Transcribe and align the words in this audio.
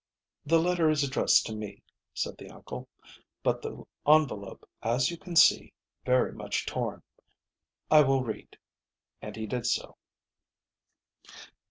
"The 0.47 0.57
letter 0.59 0.89
is 0.89 1.03
addressed 1.03 1.45
to 1.45 1.55
me," 1.55 1.83
said 2.11 2.35
the 2.39 2.49
uncle. 2.49 2.89
"But 3.43 3.61
the 3.61 3.85
envelope 4.07 4.63
is, 4.83 4.89
as 4.89 5.11
you 5.11 5.17
can 5.19 5.35
see, 5.35 5.73
very 6.07 6.33
much 6.33 6.65
torn. 6.65 7.03
I 7.91 8.01
will 8.01 8.23
read," 8.23 8.57
and 9.21 9.35
he 9.35 9.45
did 9.45 9.67
so. 9.67 9.97